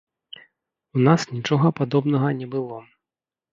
[0.99, 2.83] У нас нічога падобнага не было.